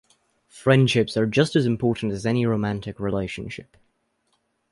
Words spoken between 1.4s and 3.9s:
as important as any romantic relationship.